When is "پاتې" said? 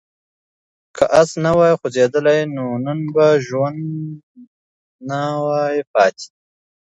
5.91-6.27